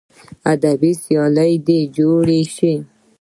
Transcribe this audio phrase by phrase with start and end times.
[0.53, 2.73] ادبي سیالۍ دې جوړې سي.